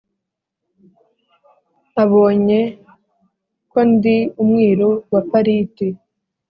[2.03, 2.59] Abonye
[3.71, 5.87] ko ndi umwiru wa Pariti